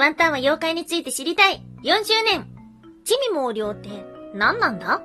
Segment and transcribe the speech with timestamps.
[0.00, 2.46] ワンタンは妖怪について知りたい !4 周年
[3.04, 3.90] 地味猛量って
[4.32, 4.86] 何なんだ？
[4.86, 5.04] ワンタ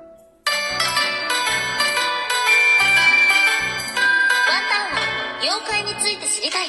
[4.94, 4.98] は
[5.42, 6.66] 妖怪について知りたい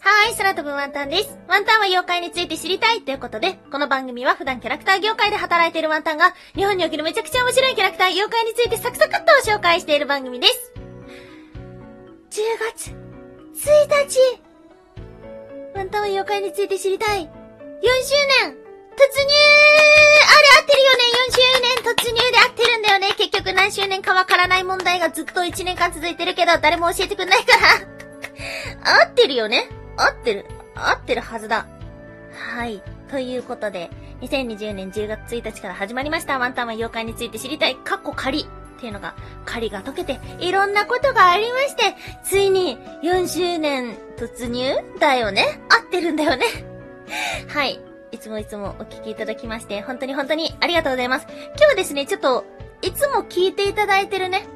[0.00, 1.38] はい、空飛ぶワンタンです。
[1.46, 10.72] ワンタンは妖怪について知りたいということで、この番組は普段キャラクター業界で働いているワンタンが、日本におけるめちゃくちゃ面白いキャラクター妖怪についてサクサクっと紹介している番組です。
[12.30, 12.40] 10
[12.74, 13.68] 月1
[14.08, 14.47] 日
[15.74, 17.30] ワンタンは妖怪について知りたい !4 周
[18.42, 30.46] 年突入あれ合ってるよね !4 周年突入で合ってるんだよね結局何周年かわからない問題がずっと1年間続いてるけど、誰も教えてくんないから合ってるよね合ってる。
[30.74, 31.66] 合ってるはずだ。
[32.32, 32.82] はい。
[33.10, 36.38] ということで、2020年10月1日から始まりました。
[36.38, 38.46] ワンタンは妖怪について知りたい、カッコ仮
[38.78, 45.60] っていうのが、仮が解けて、いろんなことがありまして、ついに4周年突入だよね？
[45.68, 46.46] 合ってるんだよね？
[47.48, 47.80] はい。
[48.12, 51.26] いつもいつもお聞きいただきまして、本当に本当にありがとうございます。
[51.28, 52.44] 今日はですね、ちょっと、
[52.80, 54.46] いつも聞いていただいてるね、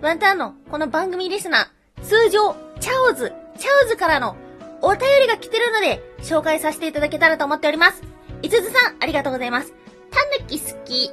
[0.00, 4.36] ワンタンのこの番組リスナー、通常、チャオズ、チャオズからの
[4.80, 8.02] お便りが来てるので、紹介させていただけたらと思っております。
[8.40, 9.74] いつずさん、ありがとうございます。
[10.10, 11.10] たぬき好き。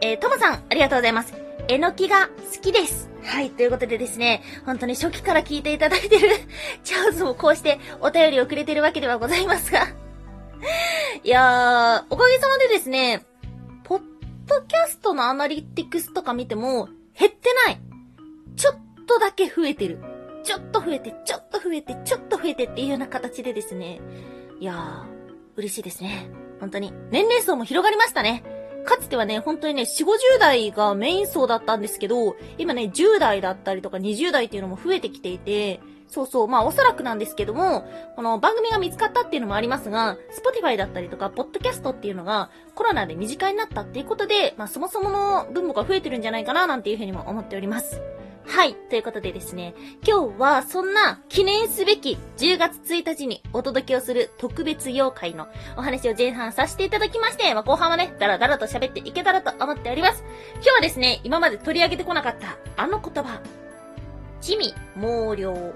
[0.00, 1.37] えー、ともさん、ありがとうございます。
[1.68, 3.10] えのきが好きです。
[3.22, 6.28] はい、ということでですね、本当に初期から聞いていただいてる、
[6.82, 9.86] チャオズもこうしてお便りをくれてるわけではございますが。
[11.22, 13.22] いやー、おかげさまでですね、
[13.84, 14.02] ポッ
[14.46, 17.80] ドキャストのアナリティクスとか見ても、減ってない。
[18.56, 19.98] ちょっとだけ増えてる。
[20.44, 24.00] ちょっと増えて、ちょっと増えて、ちょっと増えてっていうような形でですね。
[24.58, 25.02] いやー、
[25.56, 26.30] 嬉しいですね。
[26.60, 26.94] 本当に。
[27.10, 28.57] 年齢層も広がりましたね。
[28.88, 37.86] かつてはね、本当にね、4、50代がメイン層だったんですけど、今ね、10代だったりとか20代っていうのも増えてきていて、そうそう、まあおそらくなんですけども、
[38.16, 48.00] この番組が見つかったっていうのもありますが、Spotify だったりとか、ポッドキャストっていうのがコロナで身近になったっていうことで、まあそもそもの分母が増えてるんじゃないかななんていうふうにも思っております。
[48.48, 48.74] はい。
[48.74, 49.74] ということでですね、
[50.06, 60.24] 今日はそんな記念すべき10月1日にお届けをする特別妖怪のお話を前半させていただきまして、まあ、後半はね、だらだらと喋っていけたらと思っております。
[60.54, 63.40] 今日はですね、今まで取り上げてこなかったあの言葉。
[64.40, 65.74] 地味猛量。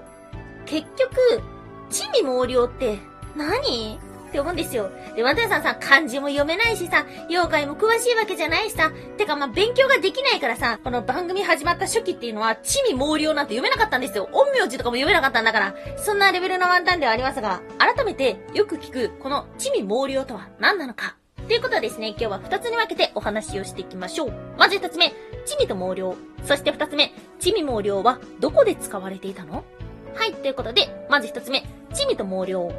[0.65, 1.43] 結局、
[1.91, 2.97] 地味猛量って
[3.35, 3.99] 何？
[4.33, 4.89] って思うんですよ。
[5.15, 14.27] で、ワンタンさんさ、漢字も読めないしさ、妖怪も詳しいわけじゃないしさ、てかまあ、勉強ができないからさ、この番組始まった初期っていうのは、地味猛量なんて読めなかったんですよ。
[14.33, 15.75] 陰陽師とかも読めなかったんだから。
[15.97, 21.15] そんなレベルのワンタンではありますが、改めてよく聞く、この地味猛量とは何なのか。
[21.47, 24.33] ということはですね、今日は二つに分けてお話をしていきましょう。
[24.57, 25.13] まず一つ目、
[25.45, 26.15] 地味と猛量。
[26.43, 29.63] そして二つ目、地味猛量はどこで使われていたの？
[30.15, 31.63] はい、ということで、まず一つ目、
[31.93, 32.71] 地味と猛量。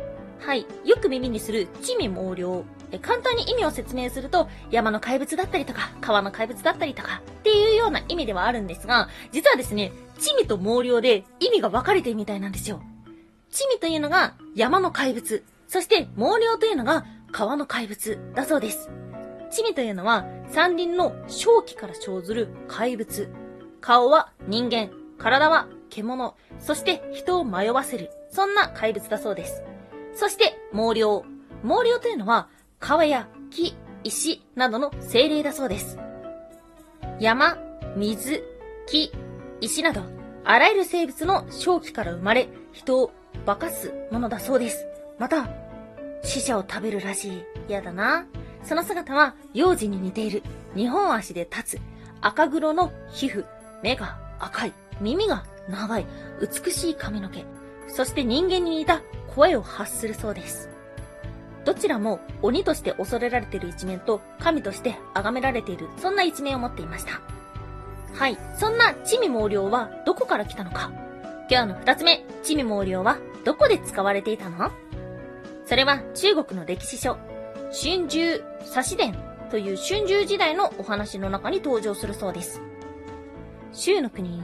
[0.45, 0.67] はい。
[0.85, 2.65] よく耳にする地味猛量。
[2.91, 12.83] え簡単に意味を説明すると、山の怪物だったりとか、川の怪物だったりとか、っていうような意味ではあるんですが、実はですね、地味と猛量で意味が分かれてるみたいなんですよ。
[13.51, 15.45] 地味というのが山の怪物。
[15.67, 18.91] そして猛量というのが川の怪物だそうです。
[19.51, 23.31] 地味というのは山林の正気から生ずる怪物。
[23.81, 28.11] 顔は人間、体は獣、そして人を迷わせる。
[28.31, 29.63] そんな怪物だそうです。
[30.15, 31.25] そして、毛量。
[31.63, 32.49] 毛量というのは、
[32.79, 35.99] 川や木、石などの精霊だそうです。
[37.21, 37.59] 山、
[37.97, 38.43] 水、
[38.87, 39.13] 木、
[39.61, 40.03] 石など、
[40.45, 43.13] あらゆる生物の正気から生まれ、人を
[43.47, 44.87] 化かすものだそうです。
[45.19, 45.49] また、
[46.23, 47.43] 死者を食べるらしい。
[47.69, 48.27] 嫌だな。
[48.63, 50.43] その姿は、幼児に似ている。
[50.75, 51.81] 二本足で立つ。
[52.21, 53.45] 赤黒の皮膚。
[53.83, 54.73] 目が赤い。
[55.01, 56.07] 耳が長い。
[56.41, 57.45] 美しい髪の毛。
[57.87, 59.03] そして人間に似た
[59.35, 60.69] 声を発するそうです。
[61.65, 67.21] どちらも鬼として恐れられている一面と神として崇められている、そんな一面を持っていました。
[68.13, 68.39] はい。
[68.59, 70.93] そんな地味猛量はどこから来たのか
[71.51, 74.71] 今日の二つ目、地味猛量はどこで使われていたの？
[75.67, 77.17] それは中国の歴史書、
[77.73, 79.15] 春秋差し伝
[79.51, 82.61] という春秋時代のお話の中に登場するそうです。
[83.73, 84.43] 周の国に、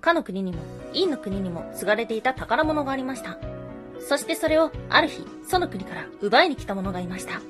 [0.00, 0.58] かの国にも、
[0.92, 3.38] 陰の国にも継がれていた宝物がありました。
[4.08, 7.40] そしてそれをある日、その国から奪いに来た者がいました。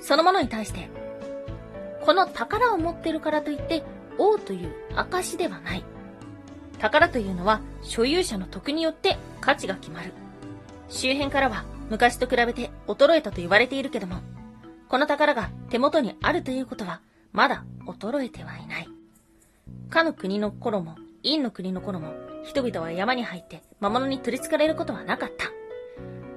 [0.00, 0.88] その者に対して、
[2.04, 3.82] この宝を持ってるからといって、
[4.18, 5.84] 王という証ではない。
[6.78, 10.12] 宝というのは所有者の徳によって価値が決まる。
[10.88, 14.20] 周辺からは昔と比べて衰えたと言われているけども、
[14.88, 17.00] この宝が手元にあるということは
[17.32, 18.88] まだ衰えてはいない。
[19.90, 22.12] かの国の頃も、陰の国の頃も、
[22.44, 25.46] 人々は山に入って魔物に取り憑かれることはなかった。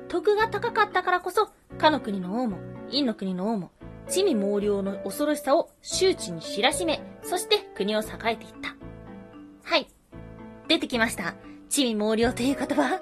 [0.09, 2.57] 徳が高かったからこそ、かの国の王も、
[2.87, 3.71] 陰の国の王も、
[4.09, 8.75] 地味猛量の恐ろしさを周知に知らしめ、そして国を栄えていった。
[9.63, 9.87] はい。
[10.67, 11.35] 出てきました。
[11.69, 12.99] 地味猛量という言葉。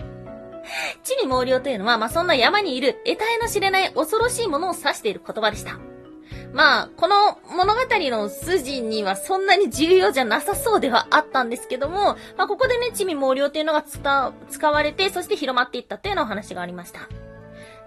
[1.04, 5.80] 地味猛量というのは、まあ、そんな山にいる得体の知れない恐ろしいものを指している言葉でした。
[6.54, 17.02] まあ、この物語の筋にはそんなに重要じゃなさそうではあったんですけども、まあ、ここでね、地味猛量っていうのが使われて、そして広まっていったっていうようなお話がありました。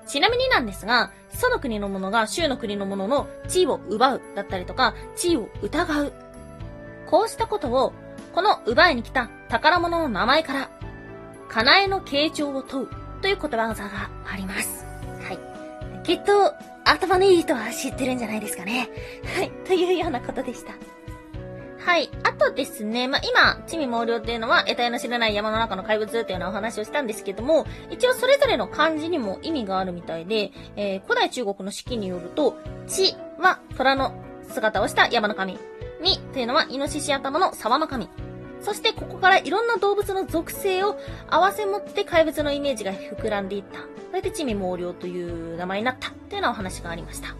[0.06, 6.12] ちなみになんですが、その国のものが州の国のものの地位を奪うだったりとか、地位を疑う。
[7.06, 7.92] こうしたことを、
[8.34, 10.70] この奪いに来た宝物の名前から、
[11.48, 12.88] かなえの傾聴を問う
[13.22, 14.84] という言葉があります。
[15.22, 15.38] はい。
[16.04, 16.54] きっと、
[16.90, 18.88] 頭のいい人は知ってるんじゃないですかね。
[19.36, 19.50] はい。
[19.64, 20.74] というようなことでした。
[21.78, 22.10] はい。
[22.24, 34.12] あとですね、まあ、今、地味猛量っていうのは、得体の知らない山の中の怪物っていうようなお話をしたんですけども、一応それぞれの漢字にも意味があるみたいで、えー、古代中国の式によると、地は虎の
[34.48, 35.58] 姿をした山の神。
[36.02, 38.08] みというのは、イノシシ頭の沢の神。
[38.62, 40.98] そしてここからいろんな動物の属性を
[41.28, 43.80] 合わせ持って怪物のイメージが膨らんでいった。
[44.10, 47.36] それで地味猛量という名前になったっていうようなお話がありました。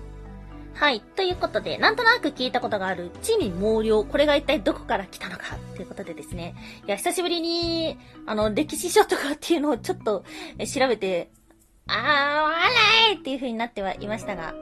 [0.74, 1.00] はい。
[1.00, 4.02] ということで、なんとなく聞いたことがある地味猛量。
[4.02, 6.54] これが一体どこから来たのかということでですね。
[6.86, 10.24] いや、久しぶりに、あの、歴史書とかっていうのをちょっと
[10.74, 11.30] 調べて、
[11.86, 11.96] あー、
[12.44, 14.54] わらいっていう風になってはいましたが、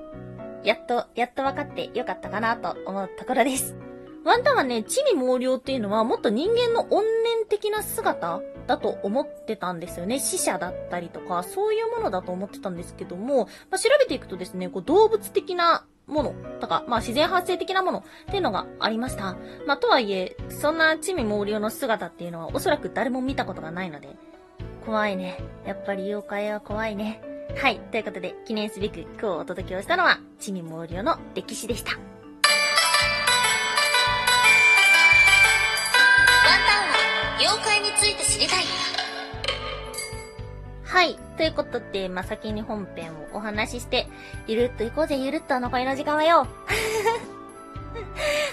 [0.64, 3.88] やっと、やっと分かってよかったかなと思うところです。
[4.25, 10.19] ワンタンはね、地味猛量っていうのはもっと人間の怨念的な姿だと思ってたんですよね。
[10.19, 19.37] 死者だったりとか、そういうものだと思ってたんですけども、まあ、調べていくとですね、こう動物的なものとか、まあ自然発生的なものっていうのがありました。
[19.67, 24.17] まあとはいえ、そんな地味猛量の姿っていうのはおそらく誰も見たことがないので、
[24.85, 25.38] 怖いね。
[25.67, 27.20] やっぱり妖怪は怖いね。
[27.56, 27.79] はい。
[27.79, 32.07] ということで、記念すべく今日お届けをしたのは、地味猛量の歴史でした。
[37.48, 38.64] 妖怪について知りたい。
[40.84, 41.18] はい。
[41.38, 44.06] ということで、まあ、先に本編をお話しして、
[44.46, 46.46] ゆるっと行こうぜ、ゆるっと残りの時間はよ。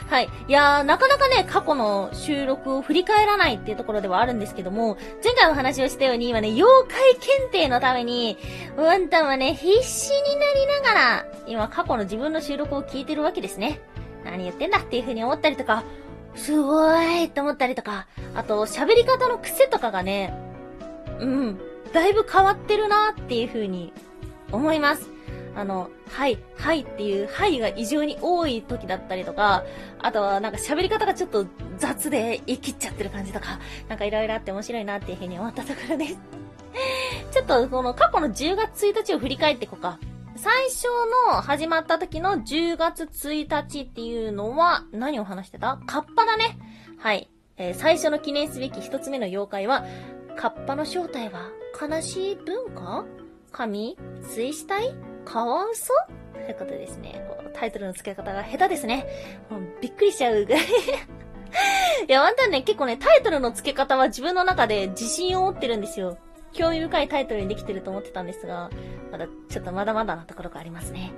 [0.08, 0.30] はい。
[0.48, 8.38] いやー、なかなかね、過去の収録を振り返らないっていうところではあるんですけども、前回お話をしたように、今ね、妖怪検定のために、
[8.78, 13.82] ワンタンはね、必死になりながら、今過去の自分の収録を聞いてるわけですね。
[14.24, 15.84] 何言ってんだっていう風に思ったりとか、
[16.36, 20.34] すごいって思ったりとか、あと、喋り方の癖とかがね、
[21.20, 21.60] うん、
[21.94, 23.94] だいぶ変わってるなっていう風に
[24.52, 25.10] 思います。
[25.56, 29.64] あの、はい、はいっていう、はいが異常に多い時だったりとか、
[30.00, 31.48] あとはなんか喋り方がちょっと
[31.78, 36.18] 雑で言い切っちゃってる感じとか、なんかいろいろあって面白いなっていう風に思ったところです。
[37.32, 39.98] ちょっとこの過去の10月1日を振り返っていこうか。
[40.46, 40.86] 最初
[41.32, 45.80] の始まった時の10月1日っていうのは、何を話してた？
[45.88, 46.60] カッパだね。
[47.00, 47.32] はい。
[47.58, 49.86] えー、最初の記念すべき一つ目の妖怪は、
[50.38, 51.50] カッパの正体は
[51.82, 53.06] 悲しい文化？
[53.52, 53.98] 神？
[54.22, 54.94] 水死体？
[55.26, 55.92] カワウソ？
[56.36, 57.26] ということですね。
[57.28, 59.08] こうタイトルの付け方が下手ですね。
[59.50, 60.62] もうびっくりしちゃうぐらい
[62.08, 66.20] いや、ワンタンね、結構ね、タイトルの付け方は自分の中で自信を持ってるんですよ。
[66.56, 68.70] 興味深いタイトルにできてると思ってたんですが、
[69.16, 71.14] まだ、ちょっとまだまだなところがありますね。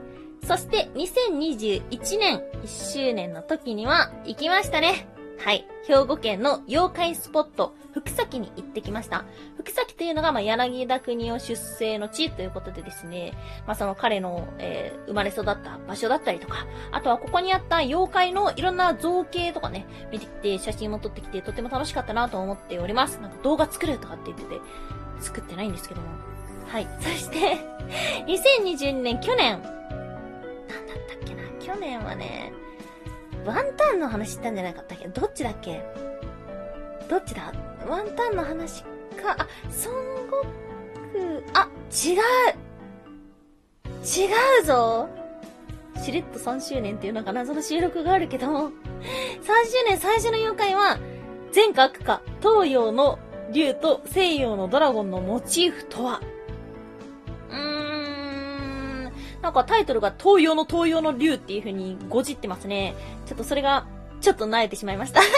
[0.46, 5.08] そして、2021年1周年の時には、行きましたね。
[5.40, 5.68] はい。
[5.88, 9.26] 兵庫県の妖怪スポット、福崎に行ってきました。
[9.58, 13.34] 福崎というのが、まあ、柳田国を出生の地ということでですね、
[13.66, 23.20] まあ、その彼の、えー、生まれ育った場所だったりとか、あとはここにあった妖怪のいろんな造形とかね、見てきて、写真も撮ってきて、とても楽しかったなと思っております。
[23.22, 24.62] なんか動画作るとかって言ってて、
[25.20, 26.37] 作ってないんですけども。
[26.68, 26.88] はい。
[27.00, 27.58] そして
[28.28, 29.72] 2022年、去年、なんだっ
[31.08, 32.52] たっけな、去年はね、
[33.46, 35.08] ワンタンの話したんじゃなかったっけ？
[35.08, 35.82] どっちだっけ？
[37.10, 37.54] どっちだ？
[37.88, 39.78] ワンタンの話か、あ、孫
[40.26, 40.46] 悟
[41.54, 42.20] 空、あ、違う。
[44.04, 44.30] 違
[44.62, 45.08] うぞ。
[46.04, 48.72] しれっと3周年っていうのか謎の収録があるけど、3周
[49.88, 51.00] 年最初の妖怪は、
[51.52, 53.18] 全各家、東洋の
[53.52, 56.22] 竜と西洋のドラゴンのモチーフとは？
[59.48, 62.96] なんかタイトルが東洋の東洋の竜っていう風にごじってますね。
[63.26, 63.88] ちょっとそれが、
[64.20, 65.22] ちょっと慣れてしまいました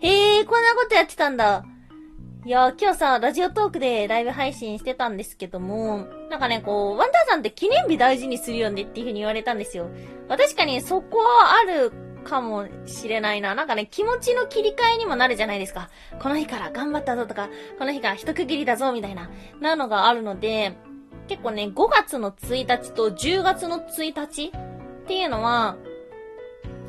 [0.00, 1.64] へえ、こんなことやってたんだ。
[2.44, 9.88] いや今日さ、ラジオトークでライブ配信してたんですけども、なんかね、こう、ワンダーさんって記念日大事にするよねっていう風に言われたんですよ。
[10.28, 11.90] ま、確かにそこはある
[12.22, 13.54] かもしれないな。
[13.54, 15.88] なんかね、気持ちの切り替えにもなるじゃないですか。
[16.20, 17.48] この日から頑張ったぞとか、
[17.78, 19.30] この日から一区切りだぞみたいな、
[19.62, 20.76] なのがあるので、
[21.32, 25.78] 結構ね、5月の1日と10月の1日っていうのは、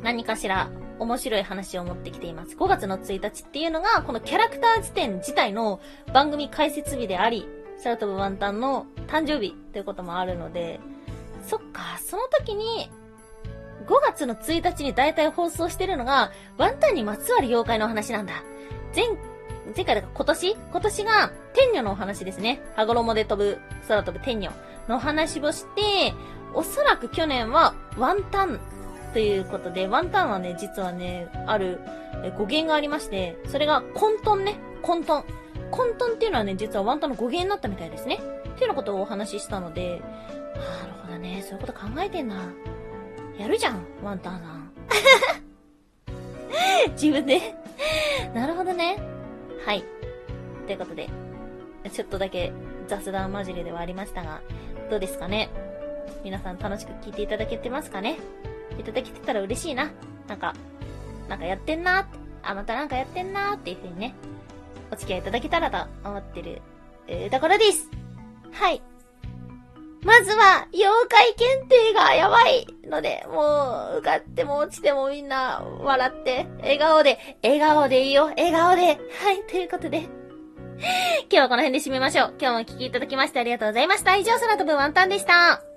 [0.02, 2.54] 何かしら面白い話を持ってきています。
[2.54, 5.80] 5月の1日っていうのが、このキャラクター辞典自体の
[6.12, 7.48] 番組解説日であり、
[7.82, 10.78] 空飛ぶワンタンの誕生日ということもあるので、
[11.46, 12.90] そっか、その時に、
[13.86, 18.44] 5月の1日に大体放送してるのが、ワンタンにまつわる妖怪の話なんだ。
[18.94, 19.06] 前、
[19.74, 20.56] 前回だから今年？
[20.72, 22.60] 今年が天女のお話ですね。
[22.76, 24.52] 羽衣で飛ぶ、空飛ぶ天女
[24.88, 26.12] のお話をして、
[26.52, 28.60] おそらく去年はワンタン
[29.12, 31.80] ということで、ワンタンはね、実はね、ある
[32.36, 35.24] 語源がありまして、それが混沌ね、混沌。
[35.70, 38.18] 混沌っていうのはね、実はワンタンの語源になったみたいですね。
[38.54, 40.00] っていうのことをお話ししたので、
[40.54, 42.52] なるほどね、そういうこと考えてんな。
[43.38, 44.70] やるじゃん、ワンタンさん。
[46.94, 47.56] 自分で
[48.34, 49.13] なるほどね。
[49.64, 49.84] はい。
[50.66, 51.08] ということで、
[51.92, 52.52] ちょっとだけ
[52.86, 54.42] 雑談交じりではありましたが、
[54.90, 55.48] どうですかね？
[56.22, 58.18] 皆さん楽しく聞いていただけてますかね？
[58.78, 59.90] いただけてたら嬉しいな。
[60.28, 60.54] なんか、
[61.28, 64.14] なんかやってんなって、あ、またなんかやってんなっていう風にね、
[64.92, 66.60] お付き合いいただけたらと思ってる、
[67.06, 67.88] えー、ところです。
[68.52, 68.82] はい。
[70.04, 78.82] まずは、妖怪検定がやばいので、もう、受かっても落ちてもみんな、笑って、笑顔で、笑顔でいいよ、笑顔で。
[78.82, 78.98] はい、
[79.48, 80.02] ということで。
[81.30, 82.34] 今日はこの辺で締めましょう。
[82.38, 84.16] 今日もお聴きいただきましてありがとうございました。
[84.16, 85.73] 以上、空飛ぶワンタンでした。